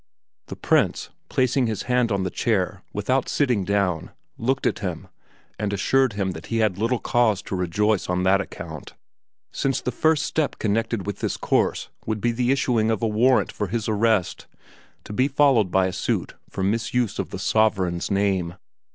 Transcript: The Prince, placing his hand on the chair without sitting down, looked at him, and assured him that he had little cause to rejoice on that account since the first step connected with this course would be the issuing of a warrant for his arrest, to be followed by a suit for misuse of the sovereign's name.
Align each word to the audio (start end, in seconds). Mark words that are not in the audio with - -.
The 0.47 0.55
Prince, 0.55 1.11
placing 1.29 1.67
his 1.67 1.83
hand 1.83 2.11
on 2.11 2.23
the 2.23 2.31
chair 2.31 2.81
without 2.91 3.29
sitting 3.29 3.63
down, 3.63 4.09
looked 4.35 4.65
at 4.65 4.79
him, 4.79 5.09
and 5.59 5.71
assured 5.71 6.13
him 6.13 6.31
that 6.31 6.47
he 6.47 6.57
had 6.57 6.79
little 6.79 6.97
cause 6.97 7.43
to 7.43 7.55
rejoice 7.55 8.09
on 8.09 8.23
that 8.23 8.41
account 8.41 8.95
since 9.51 9.79
the 9.79 9.91
first 9.91 10.25
step 10.25 10.57
connected 10.57 11.05
with 11.05 11.19
this 11.19 11.37
course 11.37 11.89
would 12.07 12.19
be 12.19 12.31
the 12.31 12.49
issuing 12.51 12.89
of 12.89 13.03
a 13.03 13.07
warrant 13.07 13.51
for 13.51 13.67
his 13.67 13.87
arrest, 13.87 14.47
to 15.03 15.13
be 15.13 15.27
followed 15.27 15.69
by 15.69 15.85
a 15.85 15.93
suit 15.93 16.33
for 16.49 16.63
misuse 16.63 17.19
of 17.19 17.29
the 17.29 17.37
sovereign's 17.37 18.09
name. 18.09 18.55